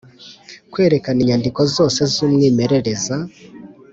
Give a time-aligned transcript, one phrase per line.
[0.71, 3.17] kwerekana inyandiko zose z umwimerere za